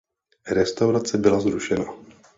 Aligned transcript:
Restaurace 0.47 1.17
byla 1.17 1.39
zrušena. 1.41 1.85